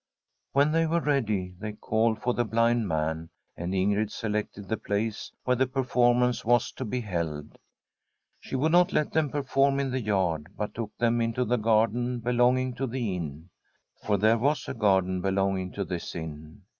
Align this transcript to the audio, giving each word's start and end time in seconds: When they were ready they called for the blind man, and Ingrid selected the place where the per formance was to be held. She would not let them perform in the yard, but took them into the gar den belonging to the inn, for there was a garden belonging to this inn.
When 0.53 0.71
they 0.71 0.87
were 0.87 0.99
ready 0.99 1.53
they 1.59 1.73
called 1.73 2.23
for 2.23 2.33
the 2.33 2.43
blind 2.43 2.87
man, 2.87 3.29
and 3.55 3.71
Ingrid 3.71 4.09
selected 4.11 4.67
the 4.67 4.75
place 4.75 5.31
where 5.43 5.55
the 5.55 5.67
per 5.67 5.83
formance 5.83 6.43
was 6.43 6.71
to 6.71 6.85
be 6.85 7.01
held. 7.01 7.59
She 8.39 8.55
would 8.55 8.71
not 8.71 8.93
let 8.93 9.13
them 9.13 9.29
perform 9.29 9.79
in 9.79 9.91
the 9.91 10.01
yard, 10.01 10.47
but 10.57 10.73
took 10.73 10.97
them 10.97 11.21
into 11.21 11.45
the 11.45 11.57
gar 11.57 11.85
den 11.85 12.17
belonging 12.17 12.73
to 12.77 12.87
the 12.87 13.15
inn, 13.15 13.51
for 14.03 14.17
there 14.17 14.39
was 14.39 14.67
a 14.67 14.73
garden 14.73 15.21
belonging 15.21 15.71
to 15.73 15.85
this 15.85 16.15
inn. 16.15 16.63